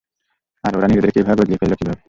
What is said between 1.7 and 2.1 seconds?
কীভাবে?